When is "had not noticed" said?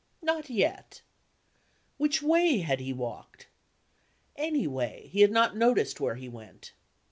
5.21-5.99